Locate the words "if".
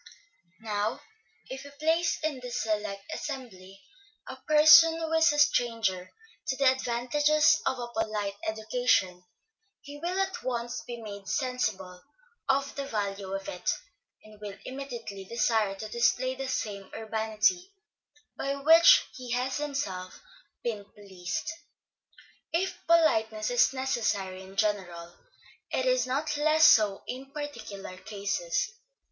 1.47-1.63, 22.51-22.75